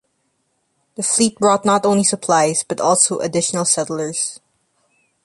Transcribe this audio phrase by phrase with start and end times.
[0.95, 4.39] The fleet brought not only supplies, but also additional settlers.